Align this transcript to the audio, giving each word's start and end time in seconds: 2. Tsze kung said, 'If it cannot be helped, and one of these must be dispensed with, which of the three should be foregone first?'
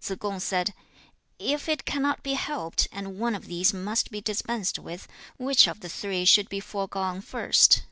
2. 0.00 0.14
Tsze 0.14 0.18
kung 0.18 0.40
said, 0.40 0.72
'If 1.38 1.68
it 1.68 1.84
cannot 1.84 2.22
be 2.22 2.32
helped, 2.32 2.88
and 2.90 3.18
one 3.18 3.34
of 3.34 3.44
these 3.48 3.74
must 3.74 4.10
be 4.10 4.22
dispensed 4.22 4.78
with, 4.78 5.06
which 5.36 5.66
of 5.68 5.80
the 5.80 5.90
three 5.90 6.24
should 6.24 6.48
be 6.48 6.58
foregone 6.58 7.20
first?' 7.20 7.82